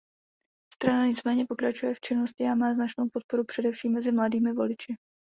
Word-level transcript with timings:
Strana 0.75 1.05
nicméně 1.05 1.45
pokračuje 1.49 1.93
v 1.93 1.99
činnosti 1.99 2.43
a 2.43 2.55
má 2.55 2.73
značnou 2.73 3.09
podporu 3.13 3.43
především 3.45 3.91
mezi 3.93 4.11
mladými 4.11 4.53
voliči. 4.53 4.95